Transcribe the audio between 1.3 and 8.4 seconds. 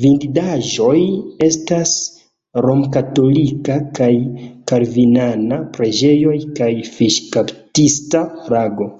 estas romkatolika kaj kalvinana preĝejoj kaj fiŝkaptista